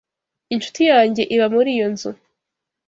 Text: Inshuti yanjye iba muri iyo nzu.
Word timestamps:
Inshuti 0.53 0.81
yanjye 0.91 1.23
iba 1.35 1.47
muri 1.55 1.69
iyo 1.75 1.87
nzu. 1.93 2.11